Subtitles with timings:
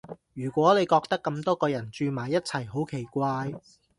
[0.33, 3.51] 如果你覺得咁多個人住埋一齊好奇怪